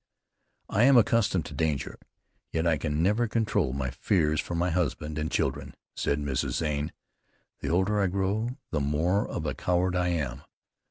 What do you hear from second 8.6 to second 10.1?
the more of a coward I